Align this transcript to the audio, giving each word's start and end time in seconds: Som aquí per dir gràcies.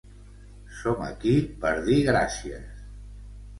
Som 0.77 1.03
aquí 1.09 1.35
per 1.67 1.75
dir 1.91 2.01
gràcies. 2.11 2.83